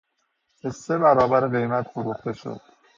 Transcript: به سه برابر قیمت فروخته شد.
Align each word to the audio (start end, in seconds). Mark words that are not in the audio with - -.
به 0.61 0.69
سه 0.83 0.97
برابر 0.97 1.47
قیمت 1.47 1.87
فروخته 1.87 2.33
شد. 2.33 2.61